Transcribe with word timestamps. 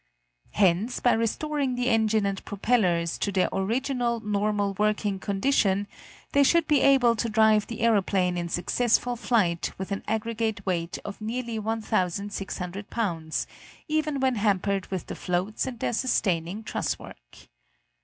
Hence, 0.53 0.99
by 0.99 1.13
restoring 1.13 1.75
the 1.75 1.87
engine 1.87 2.25
and 2.25 2.43
propellers 2.43 3.19
to 3.19 3.31
their 3.31 3.49
original 3.53 4.19
normal 4.19 4.73
working 4.79 5.19
condition 5.19 5.85
they 6.31 6.41
should 6.41 6.67
be 6.67 6.81
able 6.81 7.15
to 7.15 7.29
drive 7.29 7.67
the 7.67 7.81
aeroplane 7.81 8.35
in 8.35 8.49
successful 8.49 9.15
flight 9.15 9.71
with 9.77 9.91
an 9.91 10.03
aggregate 10.07 10.65
weight 10.65 10.97
of 11.05 11.21
nearly 11.21 11.59
1,600 11.59 12.89
pounds, 12.89 13.45
even 13.87 14.19
when 14.19 14.37
hampered 14.37 14.87
with 14.87 15.05
the 15.05 15.13
floats 15.13 15.67
and 15.67 15.79
their 15.79 15.93
sustaining 15.93 16.63
truss 16.63 16.97
work. 16.97 17.37